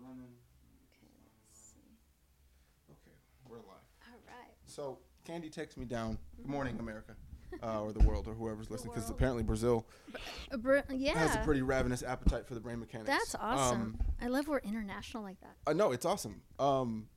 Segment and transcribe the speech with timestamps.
[0.00, 0.34] running.
[0.92, 1.08] Okay,
[1.46, 1.98] let's see.
[2.90, 3.16] Okay,
[3.48, 3.66] we're live.
[4.08, 4.50] All right.
[4.66, 6.18] So Candy takes me down.
[6.36, 7.14] Good morning, America,
[7.62, 9.16] uh, or the world, or whoever's listening, because world.
[9.16, 9.86] apparently Brazil
[10.50, 11.12] Uh, br- yeah.
[11.18, 13.08] has a pretty ravenous appetite for the brain mechanics.
[13.08, 13.80] That's awesome.
[13.82, 15.56] Um, I love we're international like that.
[15.66, 16.42] uh, no, it's awesome.
[16.58, 17.08] Um,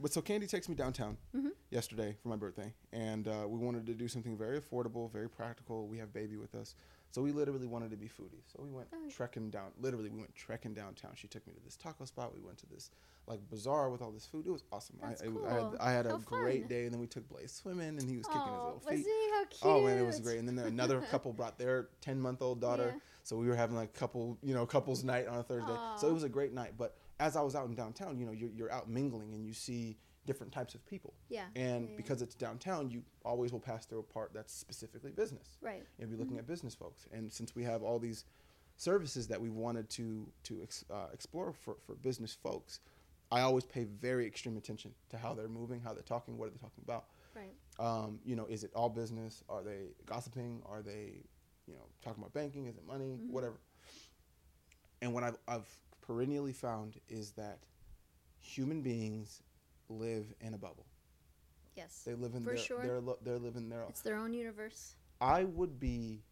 [0.00, 1.50] but so Candy takes me downtown Mhm.
[1.70, 5.86] yesterday for my birthday, and uh, we wanted to do something very affordable, very practical.
[5.86, 6.74] We have baby with us,
[7.12, 8.50] so we literally wanted to be foodies.
[8.52, 9.08] So we went Oh.
[9.08, 9.70] trekking down.
[9.80, 11.12] Literally, we went trekking downtown.
[11.14, 12.34] She took me to this taco spot.
[12.34, 12.90] We went to this
[13.28, 14.46] like bazaar with all this food.
[14.46, 14.96] It was awesome.
[15.00, 16.68] That's I, I, I had, I had a great fun.
[16.68, 19.06] day, and then we took Blaze swimming, and he was kicking his little was feet.
[19.06, 19.30] he?
[19.30, 19.60] How cute.
[19.62, 20.38] Oh man, it was great.
[20.40, 23.00] And then another couple brought their ten month old daughter, Yeah.
[23.22, 25.76] so we were having like a couple, you know, couples night on a Thursday.
[25.98, 26.72] So it was a great night.
[26.76, 29.52] But as I was out in downtown, you know, you're, you're out mingling and you
[29.52, 31.14] see different types of people.
[31.28, 31.46] Yeah.
[31.56, 31.96] And yeah, yeah.
[31.96, 35.58] because it's downtown, you always will pass through a part that's specifically business.
[35.60, 35.82] Right.
[35.98, 36.40] You'll be looking Mhm.
[36.40, 37.06] at business folks.
[37.12, 38.24] And since we have all these
[38.76, 42.80] services that we wanted to to ex, uh, explore for, for business folks,
[43.30, 46.50] I always pay very extreme attention to how they're moving, how they're talking, what are
[46.50, 47.06] they talking about.
[47.34, 47.54] Right.
[47.78, 49.42] Um, you know, is it all business?
[49.48, 50.62] Are they gossiping?
[50.66, 51.22] Are they,
[51.66, 52.66] you know, talking about banking?
[52.66, 53.16] Is it money?
[53.20, 53.30] Mhm.
[53.30, 53.56] Whatever.
[55.00, 55.66] And what I've, I've
[56.00, 57.58] perennially found is that
[58.40, 59.42] human beings
[59.88, 60.86] live in a bubble.
[61.76, 62.02] Yes.
[62.04, 62.82] They live in For their, sure.
[62.82, 63.84] they're, lo- they're living their.
[63.88, 64.94] It's their own universe.
[65.20, 66.22] I would be,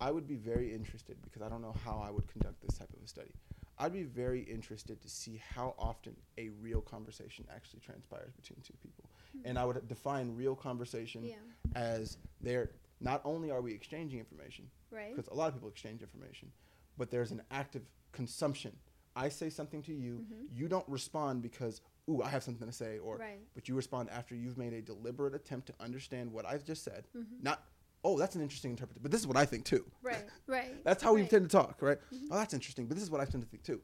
[0.00, 2.88] I would be very interested because I don't know how I would conduct this type
[2.96, 3.30] of a study.
[3.78, 8.74] I'd be very interested to see how often a real conversation actually transpires between two
[8.82, 9.04] people,
[9.44, 11.36] and I would define real conversation Yeah.
[11.74, 12.72] as there.
[13.00, 15.16] Not only are we exchanging information, Right.
[15.16, 16.52] because a lot of people exchange information,
[16.98, 18.72] but there's an active consumption.
[19.16, 20.48] I say something to you, Mhm.
[20.56, 23.40] you don't respond because ooh I have something to say, or Right.
[23.54, 27.06] but you respond after you've made a deliberate attempt to understand what I've just said.
[27.14, 27.42] Mhm.
[27.42, 27.64] Not
[28.04, 29.84] oh that's an interesting interpretation, but this is what I think too.
[30.02, 30.24] Right.
[30.46, 30.82] Right.
[30.84, 31.98] That's how we tend to talk, right?
[32.12, 32.28] Mhm.
[32.30, 33.80] Oh, that's interesting, but this is what I tend to think too.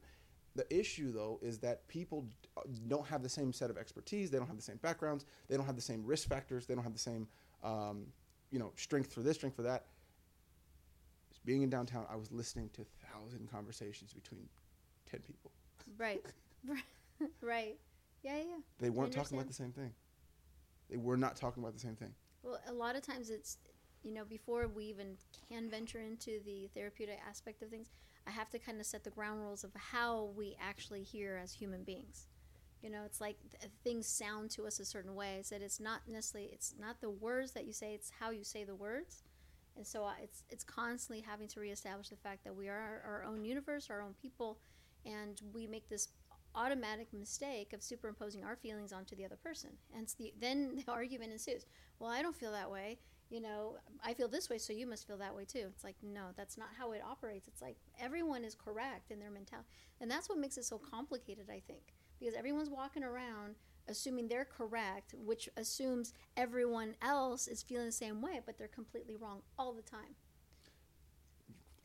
[0.55, 4.29] The issue, though, is that people uh, don't have the same set of expertise.
[4.31, 5.25] They don't have the same backgrounds.
[5.47, 6.65] They don't have the same risk factors.
[6.65, 7.27] They don't have the same,
[7.63, 8.07] um,
[8.51, 9.85] you know, strength for this, strength for that.
[11.45, 14.49] Being in downtown, I was listening to a thousand conversations between
[15.09, 15.51] ten people.
[15.97, 16.25] Right.
[17.41, 17.77] right.
[18.23, 18.37] Yeah.
[18.37, 18.43] Yeah.
[18.79, 19.93] They weren't talking about the same thing.
[20.89, 22.13] They were not talking about the same thing.
[22.43, 23.57] Well, a lot of times it's,
[24.03, 25.17] you know, before we even
[25.49, 27.89] can venture into the therapeutic aspect of things,
[28.27, 31.53] I have to kind of set the ground rules of how we actually hear as
[31.53, 32.27] human beings.
[32.81, 35.41] You know, it's like th- things sound to us a certain way.
[35.43, 38.43] So that it's not necessarily it's not the words that you say; it's how you
[38.43, 39.23] say the words.
[39.75, 43.01] And so uh, it's it's constantly having to reestablish the fact that we are our,
[43.05, 44.59] our own universe, our own people,
[45.05, 46.07] and we make this
[46.55, 49.71] automatic mistake of superimposing our feelings onto the other person.
[49.95, 51.65] And the, then the argument ensues.
[51.99, 52.99] Well, I don't feel that way.
[53.29, 55.65] You know, I feel this way, so you must feel that way too.
[55.67, 57.47] It's like, no, that's not how it operates.
[57.47, 59.69] It's like everyone is correct in their mentality.
[60.01, 63.55] And that's what makes it so complicated, I think, because everyone's walking around
[63.89, 69.15] assuming they're correct, which assumes everyone else is feeling the same way, but they're completely
[69.15, 70.15] wrong all the time.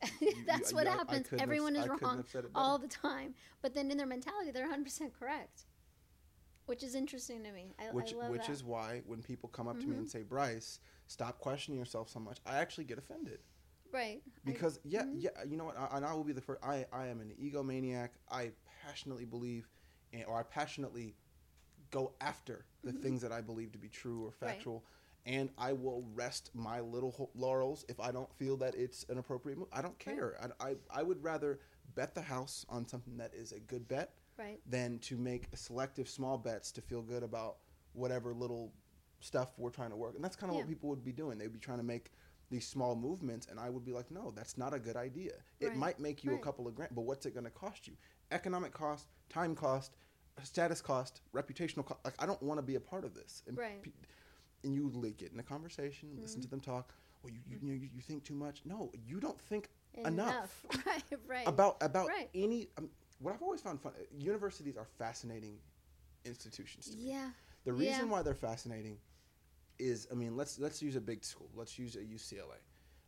[0.03, 1.29] You- you- that's what yeah, happens.
[1.29, 3.35] couldn't have- Everyone is wrong have said it all the time.
[3.63, 5.65] But then in their mentality, they're 100% correct,
[6.67, 7.75] which is interesting to me.
[7.79, 8.53] I, which I love which that.
[8.53, 12.21] is why when people come up to me and say, "Bryce, stop questioning yourself so
[12.21, 13.41] much," I actually get offended.
[13.93, 14.23] right.
[14.27, 15.23] I- because yeah mhm.
[15.23, 17.33] yeah you know what I, and i will be the first i i am an
[17.41, 18.51] egomaniac i
[18.83, 19.69] passionately believe
[20.13, 21.15] in, or i passionately
[21.93, 23.03] go after the Mhm.
[23.03, 24.59] things that i believe to be true or Right.
[25.27, 29.19] And i will rest my little ho- laurels if i don't feel that it's an
[29.19, 30.17] appropriate move i don't Right.
[30.17, 31.61] care I, I i would rather
[31.95, 34.61] bet the house on something that is a good bet right.
[34.67, 37.57] than to make selective small bets to feel good about
[37.93, 38.73] whatever little
[39.21, 40.17] stuff we're trying to work.
[40.17, 40.63] And that's kind of Yeah.
[40.63, 41.39] what people would be doing.
[41.39, 42.11] They'd be trying to make
[42.51, 45.35] these small movements, and I would be like, no, that's not a good idea.
[45.61, 45.77] It Right.
[45.77, 46.41] might make you Right.
[46.41, 47.97] a couple of grand, but what's it going to cost you?
[48.33, 49.97] Economic cost, time cost,
[50.43, 52.01] status cost, reputational cost.
[52.05, 53.45] Like, I don't want to be a part of this.
[53.47, 53.83] And, Right.
[53.83, 53.93] pe-
[54.65, 56.45] and you like, get in a conversation, listen Mhm.
[56.45, 56.95] to them talk.
[57.23, 58.63] Well, you, you, you, you, think too much.
[58.67, 59.71] No, you don't think
[60.05, 60.65] enough.
[60.87, 61.03] Right.
[61.27, 61.49] Right.
[61.49, 62.29] about about Right.
[62.35, 63.93] any um, what I've always found fun.
[64.19, 65.59] Universities are fascinating
[66.25, 67.05] institutions to me.
[67.11, 67.31] yeah.
[67.65, 68.13] The reason yeah.
[68.13, 68.99] why they're fascinating
[69.79, 71.49] is, I mean, let's let's use a big school.
[71.55, 72.59] Let's use a UCLA,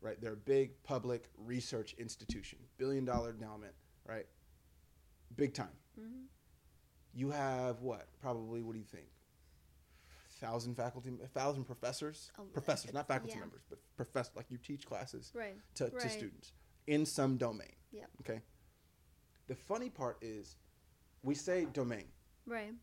[0.00, 0.19] right?
[0.20, 3.75] They're a big public research institution, billion dollar endowment,
[4.06, 4.26] right?
[5.36, 5.76] Big time.
[5.94, 6.25] hmm
[7.12, 8.08] You have what?
[8.20, 9.08] Probably what do you think?
[10.40, 13.40] Thousand faculty, a thousand professors, Oh, professors, not faculty yeah.
[13.40, 14.36] members, but professors.
[14.36, 15.56] Like you teach classes Right.
[15.76, 16.52] to, to students
[16.86, 17.72] in some domain.
[17.92, 18.10] Yep.
[18.20, 18.42] Okay.
[19.48, 20.56] The funny part is,
[21.22, 22.08] we say domain.
[22.46, 22.74] Right.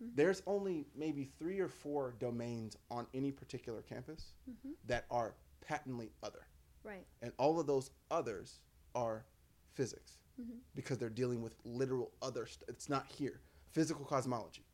[0.00, 6.10] There's only maybe three or four domains on any particular campus hmm that are patently
[6.22, 6.46] other,
[6.82, 7.06] Right.
[7.22, 8.60] and all of those others
[8.94, 9.26] are
[9.74, 10.58] physics, Mhm.
[10.74, 12.46] because they're dealing with literal other.
[12.46, 13.42] St- it's not here.
[13.70, 14.64] Physical cosmology,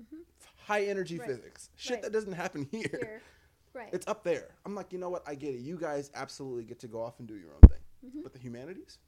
[0.00, 0.24] Mhm.
[0.56, 1.28] high energy Right.
[1.28, 2.02] physics, shit Right.
[2.02, 2.88] that doesn't happen here.
[2.90, 3.22] Here.
[3.72, 3.92] Right.
[3.92, 4.54] It's up there.
[4.64, 5.26] I'm like, you know what?
[5.28, 5.58] I get it.
[5.58, 7.82] You guys absolutely get to go off and do your own thing.
[8.04, 8.22] Mhm.
[8.22, 8.98] But the humanities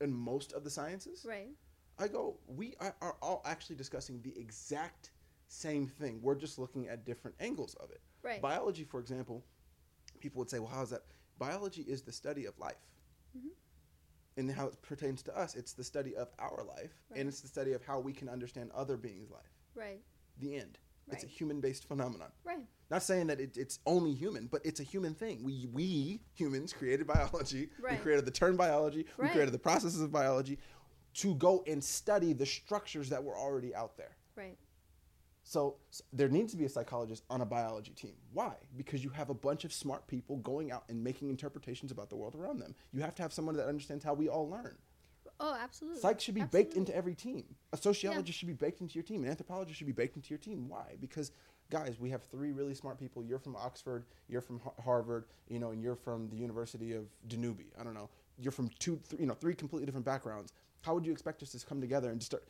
[0.00, 1.56] and most of the sciences, right.
[1.98, 5.10] I go, we are, are all actually discussing the exact
[5.46, 6.20] same thing.
[6.20, 8.00] We're just looking at different angles of it.
[8.22, 8.42] Right.
[8.42, 9.44] Biology, for example,
[10.20, 11.02] people would say, well, how is that?
[11.38, 12.84] Biology is the study of life.
[13.36, 13.50] Mhm.
[14.36, 17.20] And how it pertains to us, it's the study of our life, Right.
[17.20, 19.50] and it's the study of how we can understand other beings' life.
[19.76, 20.04] right.
[20.40, 20.78] The end.
[21.10, 22.28] It's a human based phenomenon.
[22.44, 22.66] Right.
[22.90, 25.42] Not saying that it, it's only human, but it's a human thing.
[25.42, 27.70] We, we humans created biology.
[27.80, 27.92] Right.
[27.92, 29.06] We created the term biology.
[29.16, 29.28] Right.
[29.28, 30.58] We created the processes of biology
[31.14, 34.16] to go and study the structures that were already out there.
[34.36, 34.56] Right.
[35.46, 38.14] So, s there needs to be a psychologist on a biology team.
[38.32, 38.54] Why?
[38.76, 42.16] Because you have a bunch of smart people going out and making interpretations about the
[42.16, 42.74] world around them.
[42.92, 44.78] You have to have someone that understands how we all learn.
[45.40, 46.00] Oh, absolutely.
[46.00, 46.64] Psych should be Absolutely.
[46.64, 47.44] baked into every team.
[47.72, 49.24] A sociologist should be baked into your team.
[49.24, 50.68] An anthropologist should be baked into your team.
[50.68, 50.96] Why?
[51.00, 51.32] Because
[51.70, 53.22] guys, we have three really smart people.
[53.24, 54.04] You're from Oxford.
[54.28, 55.24] You're from Harvard.
[55.48, 57.60] You know, and you're from the University of Danube.
[57.78, 58.08] I don't know.
[58.38, 60.52] You're from two, th- you know, three completely different backgrounds.
[60.82, 62.44] How would you expect us to come together and just start?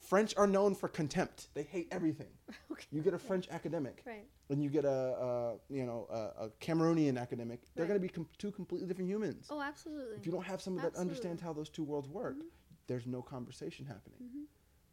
[0.00, 1.48] French are known for contempt.
[1.54, 2.28] They hate everything.
[2.70, 2.86] Okay.
[2.92, 4.24] You get a French academic, Right.
[4.50, 7.60] and you get a, a you know a, a Cameroonian academic.
[7.74, 7.88] They're Right.
[7.88, 9.48] going to be com- two completely different humans.
[9.50, 10.16] Oh, absolutely.
[10.16, 12.46] If you don't have someone that understands how those two worlds work, mm-hmm.
[12.86, 14.18] there's no conversation happening.
[14.22, 14.44] Mhm.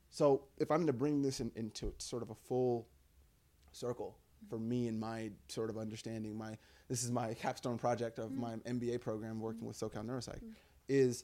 [0.09, 2.87] So if I'm going to bring this in, into sort of a full
[3.71, 4.49] circle mm-hmm.
[4.49, 6.57] for me and my sort of understanding, my
[6.87, 8.41] this is my capstone project of mm-hmm.
[8.41, 10.41] my MBA program working with SoCal Neuropsych,
[10.89, 11.23] is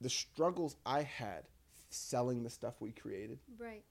[0.00, 1.44] the struggles I had
[1.94, 3.84] selling the stuff we created Right.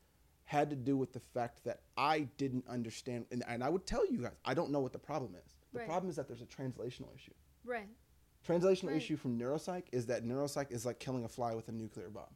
[0.45, 4.05] had to do with the fact that I didn't understand, and, and I would tell
[4.05, 5.53] you guys, I don't know what the problem is.
[5.71, 5.88] The Right.
[5.88, 7.33] problem is that there's a translational issue.
[7.63, 7.89] Right.
[8.45, 8.97] Translational Right.
[8.97, 12.35] issue from neuropsych is that neuropsych is like killing a fly with a nuclear bomb.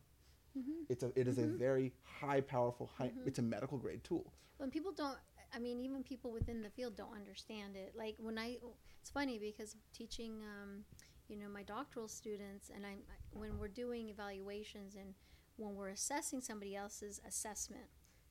[0.57, 0.85] Mhm.
[0.89, 3.27] It's a it is a very high powerful high Mhm.
[3.27, 4.33] it's a medical grade tool.
[4.57, 5.19] when people don't
[5.53, 8.57] i mean even people within the field don't understand it like when i
[8.99, 10.83] it's funny because teaching um,
[11.27, 13.03] you know my doctoral students and i'm
[13.33, 15.13] when we're doing evaluations and
[15.57, 17.85] when we're assessing somebody else's assessment.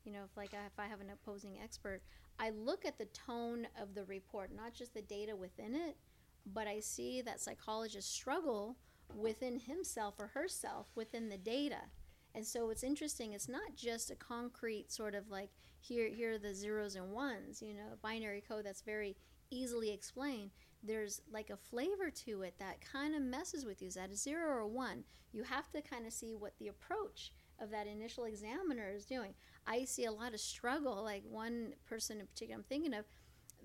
[0.04, 2.00] You know if like if i have an opposing expert
[2.38, 5.96] i look at the tone of the report not just the data within it
[6.46, 8.76] but i see that psychologists struggle
[9.14, 11.80] within himself or herself within the data.
[12.34, 15.50] And so it's interesting it's not just a concrete sort of like
[15.80, 19.16] here here are the zeros and ones you know binary code that's very
[19.50, 20.50] easily explained
[20.86, 23.88] there's like a flavor to it that kind of messes with you.
[23.88, 25.04] Is that a zero or a one?
[25.32, 29.34] You have to kind of see what the approach of that initial examiner is doing.
[29.66, 33.04] I see a lot of struggle like one person in particular i'm thinking of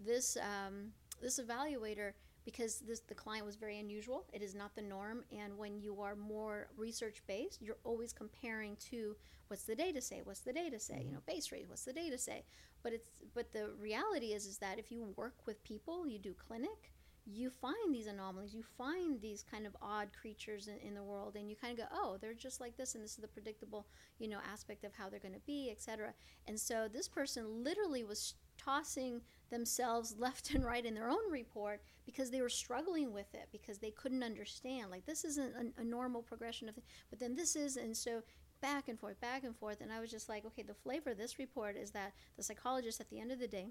[0.06, 0.92] this um,
[1.22, 2.14] this evaluator
[2.44, 4.26] because this the client was very unusual.
[4.34, 5.24] It is not the norm.
[5.32, 9.16] And when you are more research based you're always comparing to
[9.48, 12.18] what's the data say what's the data say you know base rate what's the data
[12.18, 12.44] say?
[12.84, 16.34] But it's but the reality is is that if you work with people you do
[16.34, 16.92] clinic
[17.26, 21.36] you find these anomalies you find these kind of odd creatures in, in the world
[21.36, 23.86] and you kind of go oh they're just like this and this is the predictable
[24.18, 26.14] you know aspect of how they're going to be etc
[26.48, 29.22] and so this person literally was tossing
[29.52, 33.78] themselves left and right in their own report because they were struggling with it because
[33.78, 36.76] they couldn't understand like this isn't a, a normal progression of
[37.10, 38.22] but then this is and so
[38.62, 41.18] back and forth back and forth and i was just like okay the flavor of
[41.18, 43.70] this report is that the psychologist at the end of the day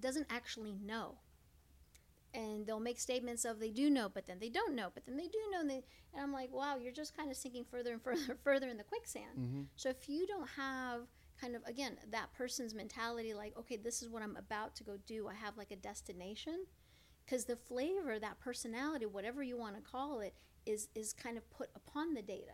[0.00, 1.16] doesn't actually know
[2.34, 5.16] and they'll make statements of they do know but then they don't know but then
[5.16, 5.82] they do know and, they,
[6.12, 8.84] and i'm like wow you're just kind of sinking further and further further in the
[8.84, 9.38] quicksand.
[9.38, 9.62] Mm-hmm.
[9.76, 11.02] so if you don't have
[11.40, 14.96] kind of again that person's mentality like okay this is what i'm about to go
[15.06, 15.28] do.
[15.28, 16.66] I have like a destination
[17.24, 20.34] because the flavor that personality whatever you want to call it
[20.66, 22.52] is is kind of put upon the data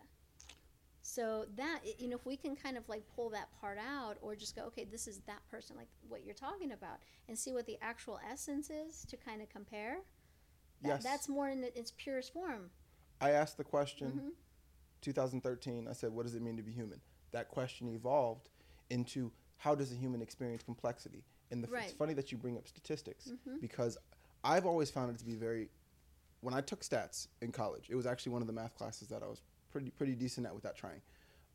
[1.15, 4.35] so that you know if we can kind of like pull that part out or
[4.35, 7.67] just go okay this is that person like what you're talking about and see what
[7.67, 9.99] the actual essence is to kind of compare
[10.83, 11.03] that, Yes.
[11.05, 12.71] that's more in its purest form
[13.21, 14.33] I asked the question Mhm.
[15.01, 15.87] 2013.
[15.89, 18.51] I said, "What does it mean to be human?" That question evolved
[18.91, 21.25] into how does a human experience complexity?
[21.51, 21.85] And the, Right.
[21.85, 23.61] it's funny that you bring up statistics Mhm.
[23.61, 23.97] because
[24.43, 25.71] I've always found it to be very.
[26.41, 29.23] When I took stats in college, it was actually one of the math classes that
[29.23, 29.41] I was
[29.75, 31.01] pretty pretty decent at without trying.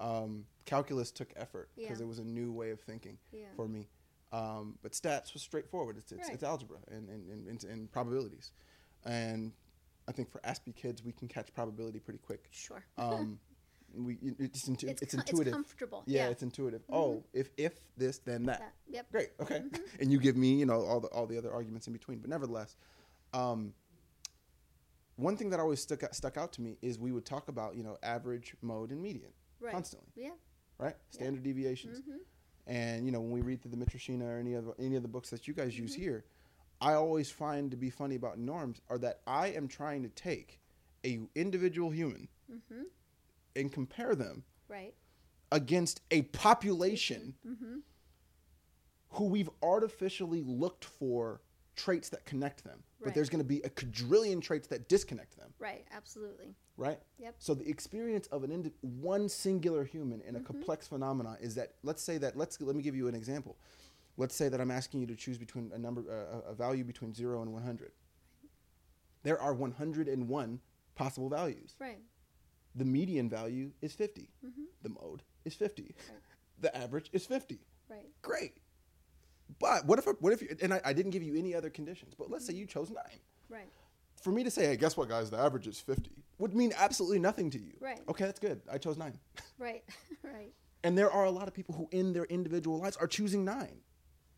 [0.02, 2.06] Um, calculus took effort because Yeah.
[2.06, 3.88] it was a new way of thinking yeah for me.
[4.32, 5.98] Um, but stats was straightforward.
[5.98, 6.34] It's it's, Right.
[6.36, 8.52] it's algebra and, and, and, and, and probabilities,
[9.06, 9.54] and
[10.08, 12.48] I think for Aspie kids we can catch probability pretty quick.
[12.52, 13.40] sure Um,
[13.96, 15.48] we it's intu- it's, it's, com- intuitive.
[15.48, 16.82] it's comfortable yeah, yeah it's intuitive.
[16.92, 18.60] Oh, if if this then that.
[18.60, 19.30] that, yep Great.
[19.40, 19.62] Okay.
[19.62, 19.80] Mhm.
[20.02, 22.30] and you give me you know all the all the other arguments in between, but
[22.30, 22.76] nevertheless,
[23.34, 23.74] um,
[25.20, 27.76] one thing that always stuck out, stuck out to me is we would talk about
[27.76, 29.74] you know average, mode, and median Right.
[29.74, 30.32] constantly, Yeah.
[30.78, 30.96] right?
[31.10, 32.00] Standard deviations.
[32.06, 32.18] hmm
[32.68, 35.02] And you know, when we read through the Mitrushina or any of the, any of
[35.02, 36.02] the books that you guys use Mm-hmm.
[36.02, 36.26] here,
[36.82, 40.60] I always find to be funny about norms are that I am trying to take
[41.06, 42.30] a individual human
[42.70, 42.84] hmm
[43.56, 44.94] and compare them Right.
[45.52, 47.80] against a population hmm
[49.14, 51.42] who we've artificially looked for
[51.80, 55.54] traits that connect them, but there's going to be a quadrillion traits that disconnect them,
[55.60, 55.86] Right.
[55.96, 56.56] Absolutely.
[56.78, 57.00] right?
[57.18, 57.36] Yep.
[57.40, 60.46] So the experience of an indi- one singular human in a Mm-hmm.
[60.48, 63.58] complex phenomena is that let's say that let's let me give you an example.
[64.18, 67.14] Let's say that I'm asking you to choose between a number uh, a value between
[67.14, 67.92] 0 and 100.
[69.24, 70.60] There are 101
[70.96, 71.76] possible values.
[71.80, 72.00] Right.
[72.76, 74.30] The median value is 50.
[74.42, 75.84] hmm The mode is 50.
[75.84, 76.20] Right.
[76.60, 77.60] The average is 50.
[77.90, 78.10] Right.
[78.22, 78.58] Great.
[79.60, 82.14] But what if what if you, and I, I didn't give you any other conditions,
[82.18, 82.98] but let's say you chose 9.
[83.50, 83.70] Right.
[84.22, 87.20] For me to say, "Hey, guess what guys, the average is 50." would mean absolutely
[87.20, 87.74] nothing to you.
[87.80, 88.00] Right.
[88.08, 88.62] Okay, that's good.
[88.72, 89.14] I chose 9.
[89.60, 89.84] Right.
[90.24, 90.54] right.
[90.86, 93.82] And there are a lot of people who, in their individual lives, are choosing nine,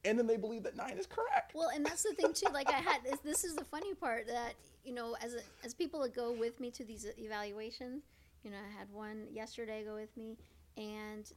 [0.03, 1.53] and then they believe that nine is correct.
[1.53, 2.51] Well, and that's the thing too.
[2.51, 5.75] Like I had this, this is the funny part that you know, as a, as
[5.75, 8.01] people that go with me to these evaluations,
[8.43, 10.39] you know, I had one yesterday go with me,
[10.75, 11.31] and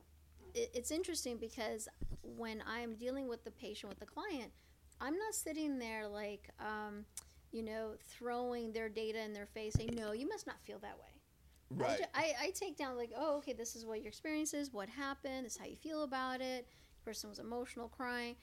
[0.54, 1.88] it's interesting because
[2.23, 4.52] when I'm dealing with the patient, with the client,
[5.00, 7.04] I'm not sitting there like, um,
[7.52, 10.96] you know, throwing their data in their face, saying, "No, you must not feel that
[10.99, 11.14] way."
[11.82, 14.73] I, ju- I, I take down like, oh, okay, this is what your experience is,
[14.73, 16.68] what happened, this is how you feel about it.
[16.99, 18.37] The person was emotional, crying.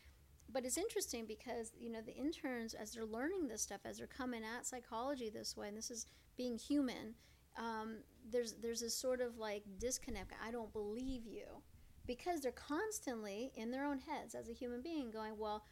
[0.51, 4.07] But it's interesting because you know the interns, as they're learning this stuff, as they're
[4.07, 7.15] coming at psychology this way, and this is being human.
[7.57, 7.97] Um,
[8.29, 10.33] there's there's this sort of like disconnect.
[10.45, 11.45] I don't believe you
[12.07, 15.63] because they're constantly in their own heads as a human being, going, well,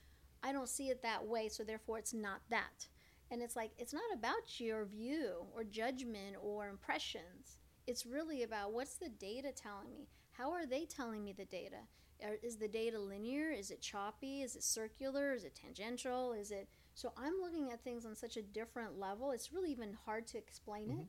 [0.44, 2.88] I don't see it that way, so therefore it's not that.
[3.32, 7.58] And it's like, it's not about your view or judgment or impressions.
[7.88, 10.08] It's really about what's the data telling me?
[10.32, 11.78] How are they telling me the data?
[12.24, 13.52] Are- Is the data linear?
[13.52, 14.42] Is it choppy?
[14.42, 15.34] Is it circular?
[15.34, 16.34] Is it tangential?
[16.34, 16.68] Is it.
[16.94, 19.32] So I'm looking at things on such a different level.
[19.32, 20.94] It's really even hard to explain it.
[20.94, 21.04] Mm-hmm.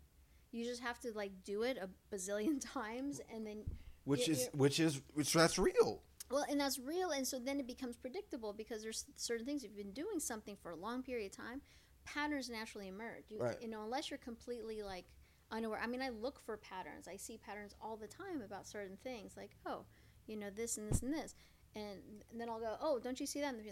[0.53, 3.63] You just have to like do it a bazillion times and then
[4.05, 6.03] which Yeah, is which is which that's real.
[6.31, 9.65] well, and that's real, and so then it becomes predictable because there's certain things.
[9.65, 11.61] If you've been doing something for a long period of time,
[12.05, 13.25] patterns naturally emerge.
[13.31, 13.61] You, Right.
[13.61, 15.07] you know, unless you're completely like
[15.51, 15.81] unaware.
[15.83, 17.09] I mean, I look for patterns.
[17.09, 19.85] I see patterns all the time about certain things, like oh,
[20.27, 21.35] you know, this and this and this,
[21.75, 21.99] and,
[22.31, 23.55] and then I'll go, oh, don't you see that?
[23.55, 23.63] And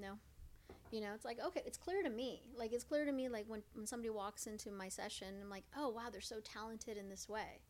[0.00, 0.18] no.
[0.92, 2.42] You know, it's like okay, it's clear to me.
[2.56, 3.28] Like it's clear to me.
[3.28, 6.96] Like when when somebody walks into my session, I'm like, oh wow, they're so talented
[6.96, 7.60] in this way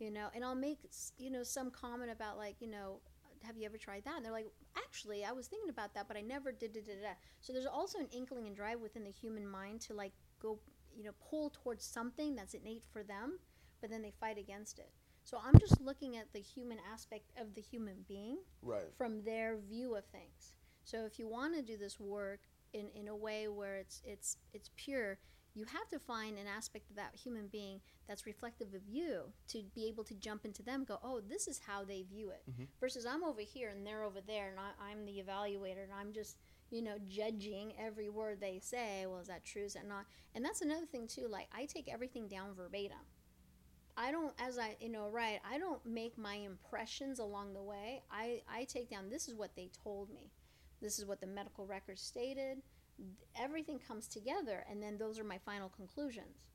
[0.00, 0.78] you know and i'll make
[1.18, 3.00] you know some comment about like you know
[3.42, 6.16] have you ever tried that and they're like actually i was thinking about that but
[6.16, 7.08] i never did da, da, da.
[7.40, 10.58] so there's also an inkling and drive within the human mind to like go
[10.94, 13.38] you know pull towards something that's innate for them
[13.80, 14.90] but then they fight against it
[15.24, 18.92] so i'm just looking at the human aspect of the human being Right.
[18.98, 20.54] from their view of things.
[20.84, 22.40] So if you want to do this work
[22.74, 25.18] in, in a way where it's it's it's pure,
[25.54, 29.62] you have to find an aspect of that human being that's reflective of you to
[29.74, 32.42] be able to jump into them and go, oh, this is how they view it.
[32.50, 32.68] Mhm.
[32.78, 36.12] Versus I'm over here and they're over there and I, I'm the evaluator and I'm
[36.12, 36.38] just
[36.70, 39.06] you know judging every word they say.
[39.06, 39.64] Well, is that true?
[39.64, 40.06] Is that not?
[40.34, 41.26] And that's another thing too.
[41.28, 42.98] Like I take everything down verbatim.
[43.96, 48.02] I don't, as I, you know, right, I don't make my impressions along the way.
[48.10, 50.30] I, I take down, this is what they told me.
[50.80, 52.62] This is what the medical records stated.
[53.36, 56.46] Everything comes together, and then those are my final conclusions.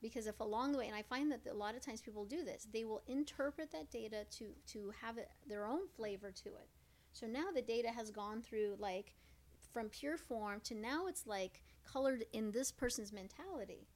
[0.00, 2.44] Because if along the way, and I find that a lot of times people do
[2.44, 6.68] this, they will interpret that data to, to have it, their own flavor to it.
[7.12, 9.16] So now the data has gone through, like,
[9.72, 13.86] from pure form to now it's like colored in this person's mentality.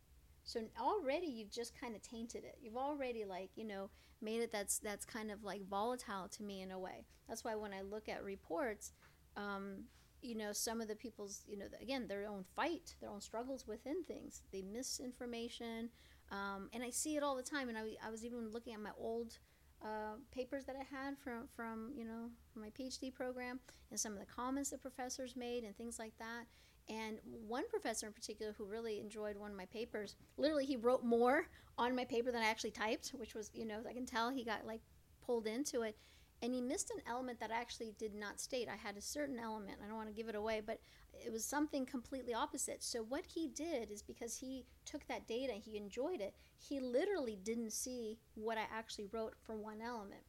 [0.44, 2.58] So already you've just kind of tainted it.
[2.60, 3.90] You've already like you know
[4.20, 7.04] made it that's that's kind of like volatile to me in a way.
[7.28, 8.92] That's why when I look at reports,
[9.36, 9.84] um,
[10.22, 13.66] you know some of the people's you know again their own fight, their own struggles
[13.66, 14.42] within things.
[14.52, 15.90] the misinformation
[16.32, 17.68] um, and I see it all the time.
[17.68, 19.38] And I, I was even looking at my old
[19.82, 23.60] uh, papers that I had from from you know my PhD program
[23.90, 26.44] and some of the comments that professors made and things like that.
[26.88, 31.04] And one professor in particular who really enjoyed one of my papers, literally he wrote
[31.04, 31.46] more
[31.78, 34.44] on my paper than I actually typed, which was, you know, I can tell he
[34.44, 34.80] got like
[35.24, 35.96] pulled into it.
[36.42, 38.68] And he missed an element that I actually did not state.
[38.68, 39.78] I had a certain element.
[39.82, 40.80] I don't want to give it away, but
[41.14, 42.82] it was something completely opposite.
[42.82, 47.38] So what he did is because he took that data, he enjoyed it, he literally
[47.42, 50.22] didn't see what I actually wrote for one element.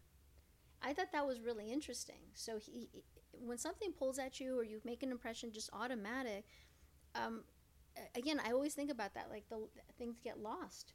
[0.83, 2.19] I thought that was really interesting.
[2.35, 2.89] So he,
[3.31, 6.45] when something pulls at you or you make an impression just automatic,
[7.15, 7.43] um,
[8.15, 9.29] again, I always think about that.
[9.31, 9.67] Like the
[9.97, 10.93] things get lost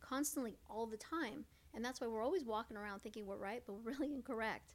[0.00, 1.44] constantly all the time,
[1.74, 4.74] and that's why we're always walking around thinking we're right, but we're really incorrect.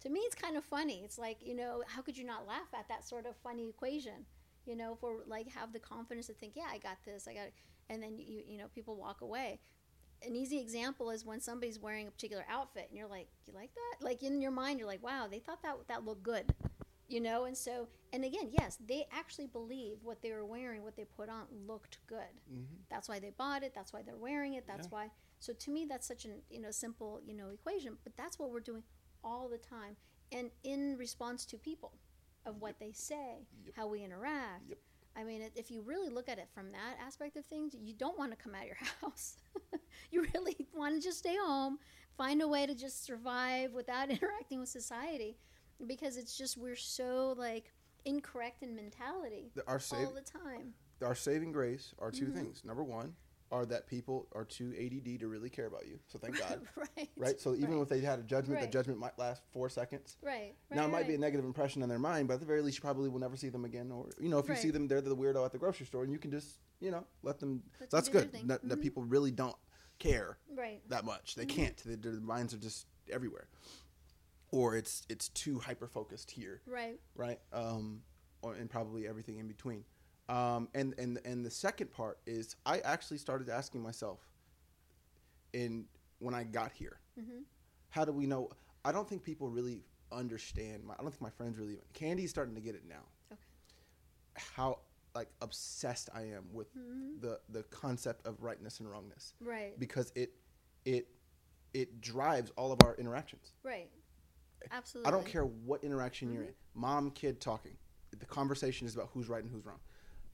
[0.00, 1.02] To me, it's kind of funny.
[1.04, 4.26] It's like you know, how could you not laugh at that sort of funny equation?
[4.66, 7.46] You know, for like have the confidence to think, yeah, I got this, I got
[7.46, 7.54] it,
[7.90, 9.60] and then you you know people walk away.
[10.26, 13.70] An easy example is when somebody's wearing a particular outfit, and you're like, you like
[13.74, 14.04] that?
[14.04, 16.52] Like in your mind, you're like, wow, they thought that that looked good
[17.08, 20.94] you know and so and again yes they actually believe what they were wearing what
[20.94, 22.18] they put on looked good
[22.48, 24.98] hmm that's why they bought it that's why they're wearing it that's Yeah.
[24.98, 28.38] why so to me that's such an you know simple you know equation but that's
[28.38, 28.82] what we're doing
[29.24, 29.96] all the time
[30.32, 31.92] and in response to people
[32.46, 33.74] of what they say Yep.
[33.76, 34.78] how we interact Yep.
[35.16, 38.18] i mean if you really look at it from that aspect of things you don't
[38.18, 39.36] want to come out of your house
[40.10, 41.78] you really want to just stay home
[42.16, 45.36] find a way to just survive without interacting with society
[45.86, 47.72] because it's just we're so like
[48.04, 52.34] incorrect in mentality The- Our save, all the time our saving grace are 2 Mhm.
[52.34, 52.64] things.
[52.64, 53.14] Number one,
[53.50, 55.98] are that people are too ADD to really care about you.
[56.06, 56.60] So thank God.
[56.76, 57.40] right Right.
[57.40, 57.82] So even right.
[57.82, 60.16] if they had a judgment, the judgment might last four seconds.
[60.22, 62.46] right, right now it might be a negative impression in their mind, but at the
[62.46, 63.90] very least, you probably will never see them again.
[63.90, 66.12] Or you know, if you see them, they're the weirdo at the grocery store, and
[66.12, 67.62] you can just you know let them.
[67.80, 68.48] Let so that's them do their good.
[68.48, 68.82] That, that Mhm.
[68.82, 69.56] people really don't
[69.98, 71.34] care right that much.
[71.34, 71.48] They Mhm.
[71.48, 71.76] can't.
[71.84, 73.48] Their, their minds are just everywhere.
[74.50, 77.38] Or it's it's too hyper focused here, right right?
[77.52, 78.02] Um,
[78.42, 79.84] or and probably everything in between.
[80.28, 84.20] Um, and and and the second part is I actually started asking myself.
[85.54, 85.86] In
[86.18, 87.40] when I got here, hmm
[87.90, 88.50] how do we know?
[88.84, 89.82] I don't think people really
[90.12, 90.84] understand.
[90.84, 91.78] My, I don't think my friends really.
[91.94, 93.04] Candy's starting to get it now.
[93.32, 93.40] Okay.
[94.54, 94.80] How
[95.14, 100.12] like obsessed I am with hmm the the concept of rightness and wrongness right because
[100.14, 100.32] it
[100.84, 101.08] it
[101.74, 103.54] it drives all of our interactions.
[103.64, 103.90] right
[104.70, 106.48] absolutely I don't care what interaction you're Mhm.
[106.48, 106.54] in.
[106.74, 107.76] Mom, kid talking.
[108.16, 109.80] The conversation is about who's right and who's wrong.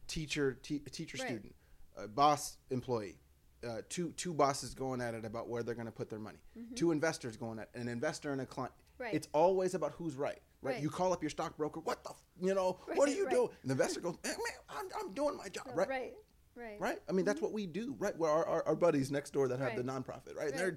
[0.07, 1.27] Teacher, te- teacher, Right.
[1.29, 1.55] student,
[1.97, 3.19] uh, boss, employee.
[3.67, 6.39] Uh, two two bosses going at it about where they're going to put their money.
[6.57, 6.77] Mhm.
[6.77, 8.75] Two investors going at an investor and a client.
[8.99, 10.75] right It's always about who's right, right?
[10.75, 10.83] Right.
[10.83, 11.81] You call up your stockbroker.
[11.81, 13.49] What the, f-, you know, what Right, are you doing?
[13.63, 15.89] And the investor goes, man, man I'm, I'm doing my job, right?
[15.89, 16.15] right
[16.57, 16.99] right Right?
[17.09, 18.17] I mean, that's what we do, right?
[18.19, 20.55] Where our, our, our buddies next door that have the nonprofit, right?
[20.55, 20.77] They're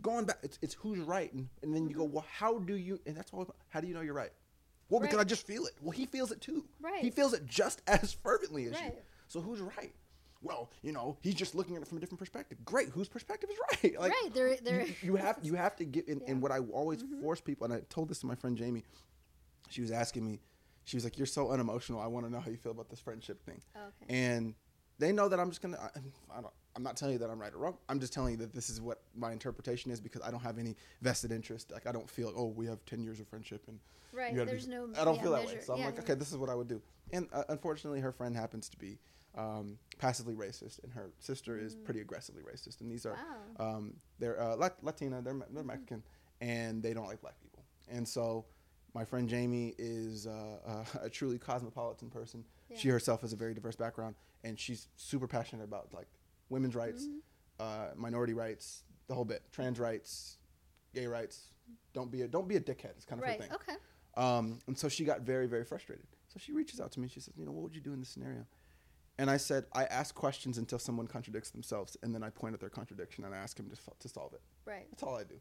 [0.00, 0.38] going back.
[0.42, 2.98] It's, it's who's right, and, and then you go, well, how do you?
[3.04, 3.52] And that's all.
[3.68, 4.32] How do you know you're right?
[4.90, 5.26] Well, because Right.
[5.26, 5.72] I just feel it.
[5.82, 6.64] Well, he feels it too.
[6.80, 7.00] Right.
[7.02, 8.78] He feels it just as fervently as you.
[8.78, 9.02] Right.
[9.26, 9.94] So who's right?
[10.40, 12.58] Well, you know, he's just looking at it from a different perspective.
[12.64, 14.00] Great, whose perspective is right?
[14.00, 16.26] Like, right they're they're you, you have you have to get in, Yeah.
[16.30, 17.20] and what I always Mhm.
[17.20, 18.84] force people, and I told this to my friend Jamie.
[19.70, 20.40] She was asking me,
[20.84, 22.00] she was like, "You're so unemotional.
[22.00, 24.54] I want to know how you feel about this friendship thing." okay and
[24.98, 25.78] they know that I'm just gonna.
[25.78, 25.98] I,
[26.38, 26.54] I don't.
[26.78, 27.76] I'm not telling you that I'm right or wrong.
[27.88, 30.58] I'm just telling you that this is what my interpretation is because I don't have
[30.60, 31.72] any vested interest.
[31.72, 32.32] Like I don't feel.
[32.36, 33.80] Oh, we have ten years of friendship, and
[34.12, 35.56] right there's be, no I don't yeah, feel that measure.
[35.56, 35.62] way.
[35.64, 36.02] So I'm yeah, like, yeah.
[36.02, 36.80] okay, this is what I would do.
[37.12, 38.96] And uh, unfortunately, her friend happens to be
[39.36, 41.84] um, passively racist, and her sister is Mm.
[41.84, 42.80] pretty aggressively racist.
[42.80, 43.18] And these are
[43.58, 46.04] wow um, they're uh, Lat- Latina, they're, they're Mexican,
[46.40, 47.64] and they don't like black people.
[47.90, 48.44] And so,
[48.94, 52.44] my friend Jamie is uh, a truly cosmopolitan person.
[52.72, 54.14] She herself has a very diverse background,
[54.44, 56.06] and she's super passionate about like
[56.48, 57.20] women's rights, Mhm.
[57.60, 60.38] uh, minority rights, the whole bit, trans rights,
[60.94, 61.50] gay rights.
[61.92, 62.92] Don't be a don't be a dickhead.
[62.96, 63.52] It's kind of right her thing.
[63.54, 63.76] okay
[64.14, 66.06] Um, and so she got very, very frustrated.
[66.28, 67.08] So she reaches out to me.
[67.08, 68.46] She says, "You know, what would you do in this scenario?"
[69.18, 72.60] And I said, "I ask questions until someone contradicts themselves, and then I point at
[72.60, 74.42] their contradiction and I ask them to, to solve it.
[74.64, 75.40] right That's all I do.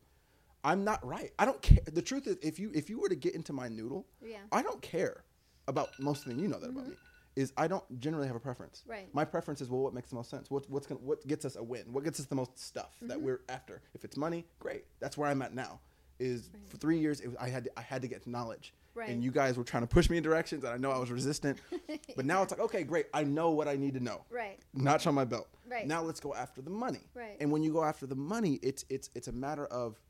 [0.63, 1.31] I'm not right.
[1.39, 1.79] I don't care.
[1.85, 4.61] The truth is, if you if you were to get into my noodle, yeah I
[4.63, 5.23] don't care
[5.67, 6.89] about most of the you know that about Mhm.
[6.89, 6.97] me.
[7.37, 8.83] Is I don't generally have a preference.
[8.87, 10.49] right My preference is well, what makes the most sense?
[10.49, 11.83] What what's gonna, what gets us a win?
[11.93, 13.21] What gets us the most stuff that Mhm.
[13.21, 13.81] we're after?
[13.93, 14.85] If it's money, great.
[14.99, 15.79] That's where I'm at now.
[16.19, 16.67] Is Right.
[16.67, 19.23] for three years it was, I had to, I had to get knowledge, right and
[19.23, 21.59] you guys were trying to push me in directions, and I know I was resistant.
[22.15, 23.05] but now it's like okay, great.
[23.13, 24.25] I know what I need to know.
[24.31, 25.47] right Notch on my belt.
[25.69, 27.03] right Now let's go after the money.
[27.13, 30.01] right And when you go after the money, it's it's it's a matter of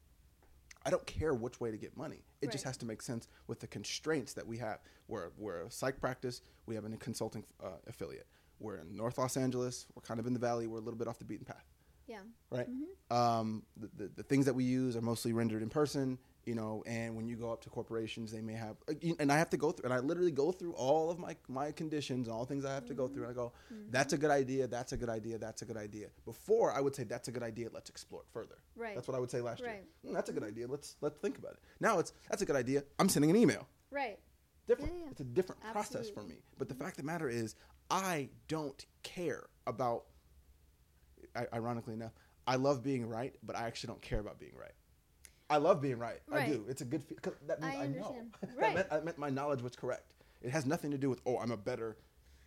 [0.87, 2.23] I don't care which way to get money.
[2.41, 4.79] It just has to make sense with the constraints that we have.
[5.09, 6.41] We're we're a psych practice.
[6.65, 8.25] We have a consulting uh, affiliate.
[8.59, 9.85] We're in North Los Angeles.
[9.95, 10.65] We're kind of in the valley.
[10.65, 11.65] We're a little bit off the beaten path,
[12.07, 12.19] yeah
[12.49, 12.67] right?
[12.69, 13.13] Mhm.
[13.15, 16.17] Um, the, the the things that we use are mostly rendered in person.
[16.47, 19.37] You know, and when you go up to corporations, they may have, uh, and I
[19.37, 22.33] have to go through, and I literally go through all of my my conditions and
[22.33, 23.23] all things I have to go through.
[23.23, 23.91] And I go, Mhm.
[23.91, 24.65] that's a good idea.
[24.65, 25.37] That's a good idea.
[25.37, 26.07] That's a good idea.
[26.23, 27.69] Before I would say that's a good idea.
[27.73, 28.55] Let's explore it further.
[28.77, 29.71] right That's what I would say last year.
[29.71, 29.85] Right.
[30.05, 30.67] "Mm, that's a good idea.
[30.69, 31.59] Let's let's think about it.
[31.81, 32.85] Now it's that's a good idea.
[32.97, 33.67] I'm sending an email.
[33.91, 34.17] right
[34.67, 34.93] Different.
[34.93, 35.11] Yeah, yeah.
[35.11, 36.35] It's a different process for me.
[36.57, 37.55] But the fact of the matter is,
[37.91, 40.05] I don't care about.
[41.53, 42.13] Ironically enough,
[42.47, 44.73] I love being right, but I actually don't care about being right.
[45.49, 46.19] I love being right.
[46.31, 46.65] I do.
[46.67, 47.03] It's a good.
[47.03, 48.15] Fe- 'cause that means I I, know.
[48.55, 48.73] Right.
[48.75, 50.13] meant, that meant my knowledge was correct.
[50.41, 51.97] It has nothing to do with oh, I'm a better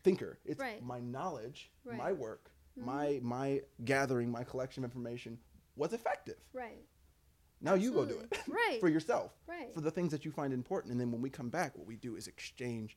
[0.03, 0.39] thinker.
[0.45, 0.83] It's Right.
[0.85, 1.97] my knowledge, Right.
[1.99, 2.85] my work, Mhm.
[2.85, 5.39] my my gathering, my collection of information
[5.77, 6.37] was effective.
[6.53, 6.85] Right.
[7.63, 8.81] Now you go do it Right.
[8.81, 9.73] for yourself, Right.
[9.75, 11.97] for the things that you find important, and then when we come back, what we
[11.97, 12.97] do is exchange.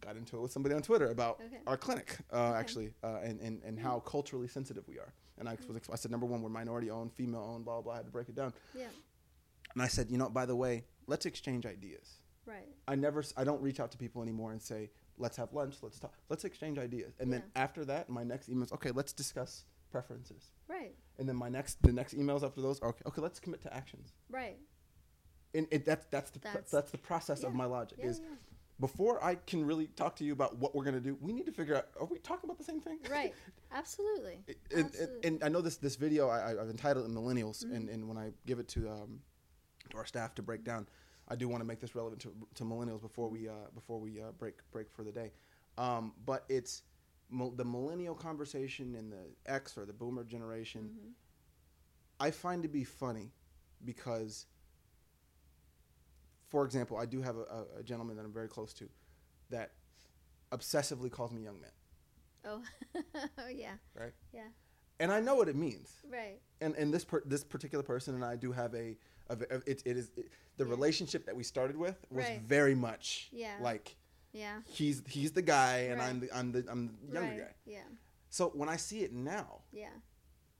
[0.00, 1.58] Got into it with somebody on Twitter about Okay.
[1.66, 5.12] our clinic, uh, actually, uh, and and, and how culturally sensitive we are.
[5.38, 7.82] And I was I said number one, we're minority owned, female owned, blah blah.
[7.82, 7.92] blah.
[7.94, 8.52] I had to break it down.
[8.74, 8.88] Yeah.
[9.78, 12.18] And I said, you know, by the way, let's exchange ideas.
[12.44, 12.66] Right.
[12.88, 16.00] I never, I don't reach out to people anymore and say, let's have lunch, let's
[16.00, 17.14] talk, let's exchange ideas.
[17.20, 20.50] And then after that, my next email is, okay, let's discuss preferences.
[20.66, 20.96] Right.
[21.20, 23.72] And then my next, the next emails after those are, okay, okay, let's commit to
[23.72, 24.14] actions.
[24.28, 24.56] Right.
[25.54, 28.06] And it, that's that's the That's- that's, the process of my logic Yeah.
[28.10, 28.34] is yeah.
[28.80, 31.52] before I can really talk to you about what we're gonna do, we need to
[31.52, 32.98] figure out are we talking about the same thing?
[33.08, 33.32] Right.
[33.72, 34.40] Absolutely.
[34.74, 35.20] Absolutely.
[35.22, 37.74] and I know this this video I, I've entitled it "Millennials," Mm-hmm.
[37.76, 39.20] and, and when I give it to um,
[39.90, 40.86] to our staff to break down,
[41.28, 44.20] I do want to make this relevant to, to millennials before we uh, before we
[44.20, 45.32] uh, break break for the day.
[45.76, 46.82] Um, but it's
[47.30, 50.90] the millennial conversation and the X or the Boomer generation.
[50.98, 51.12] Mhm.
[52.20, 53.32] I find to be funny
[53.84, 54.46] because,
[56.48, 58.88] for example, I do have a, a, a gentleman that I'm very close to
[59.50, 59.72] that
[60.52, 61.70] obsessively calls me young man,
[62.44, 62.62] Oh.
[63.38, 63.74] oh yeah.
[63.94, 64.12] right?
[64.32, 64.48] Yeah.
[65.00, 65.92] And I know what it means.
[66.10, 66.40] Right.
[66.60, 68.96] and and this per, this particular person and I do have a,
[69.30, 70.70] a v- it, it is it, the Yeah.
[70.70, 72.40] relationship that we started with was Right.
[72.40, 73.56] very much Yeah.
[73.60, 73.96] like
[74.32, 74.62] Yeah.
[74.66, 77.38] he's he's the guy and I'm the I'm the I'm the younger right.
[77.40, 77.54] guy.
[77.66, 77.82] Yeah.
[78.30, 79.90] So when I see it now, Yeah.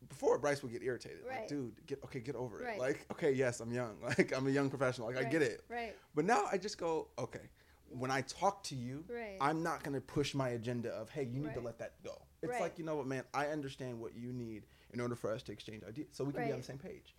[0.08, 1.48] before Bryce would get irritated, like Right.
[1.48, 2.64] dude, get okay, get over it.
[2.64, 2.78] Right.
[2.78, 5.64] Like okay, yes, I'm young, like I'm a young professional, like I get it.
[5.68, 5.94] Right.
[6.14, 7.50] But now I just go okay.
[7.90, 9.38] When I talk to you, Right.
[9.40, 12.20] I'm not gonna push my agenda of hey, you need to let that go.
[12.42, 12.60] It's Right.
[12.60, 15.52] like you know what, man, I understand what you need in order for us to
[15.52, 17.14] exchange ideas, so we can be on the same page.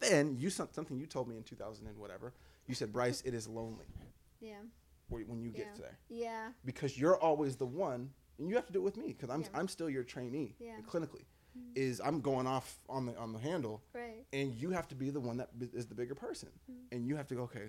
[0.00, 2.32] Then you something you told me in 2000 and whatever.
[2.66, 3.86] You said, Bryce, it is lonely
[4.40, 4.60] Yeah.
[5.08, 5.78] when you get Yeah.
[5.80, 6.52] there Yeah.
[6.64, 9.42] because you're always the one, and you have to do it with me because I'm
[9.42, 9.48] Yeah.
[9.54, 10.80] I'm still your trainee Yeah.
[10.82, 11.24] clinically.
[11.58, 11.72] Mhm.
[11.76, 14.24] Is I'm going off on the on the handle, Right.
[14.32, 16.86] and you have to be the one that b- is the bigger person, Mhm.
[16.92, 17.68] and you have to go okay.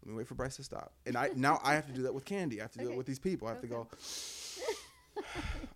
[0.00, 2.14] Let me wait for Bryce to stop, and I now I have to do that
[2.14, 2.60] with Candy.
[2.60, 3.48] I have to do it with these people.
[3.48, 3.86] I have to go.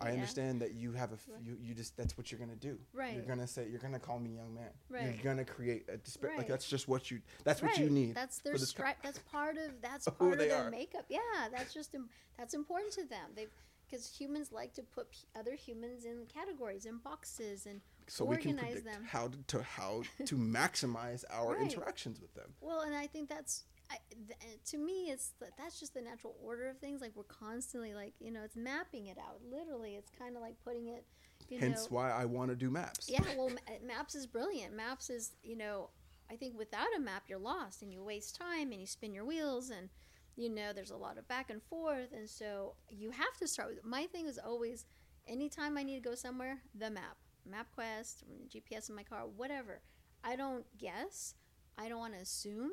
[0.02, 0.14] I Yeah.
[0.14, 2.78] understand that you have a f- you, you just that's what you're gonna do.
[2.92, 3.14] Right.
[3.14, 4.70] You're gonna say you're gonna call me young man.
[4.88, 5.14] Right.
[5.14, 7.92] You're gonna create a disp- like that's just what you that's what you Right.
[7.92, 8.14] need.
[8.14, 10.70] That's their for this co- stri- That's part of that's part of their are.
[10.70, 11.06] makeup.
[11.08, 13.30] Yeah, that's just Im- that's important to them.
[13.34, 13.46] They
[13.88, 18.36] because humans like to put p- other humans in categories and boxes and so we
[18.38, 19.04] can organize predict them.
[19.04, 21.62] how to, to how to maximize our Right.
[21.62, 22.54] interactions with them.
[22.60, 23.64] well, and I think that's.
[23.92, 27.00] I, th- to me, it's th- that's just the natural order of things.
[27.00, 29.40] Like we're constantly like you know, it's mapping it out.
[29.50, 31.04] Literally, it's kind of like putting it.
[31.48, 33.10] You Hence know, why I want to do maps.
[33.10, 33.20] yeah.
[33.36, 34.74] Well, uh, maps is brilliant.
[34.74, 35.90] Maps is you know,
[36.30, 39.24] I think without a map, you're lost and you waste time and you spin your
[39.24, 39.88] wheels and
[40.36, 43.68] you know there's a lot of back and forth and so you have to start
[43.68, 44.86] with my thing is always
[45.28, 47.16] anytime i need to go somewhere the map
[47.48, 49.80] mapquest gps in my car whatever
[50.24, 51.34] i don't guess
[51.78, 52.70] i don't want to assume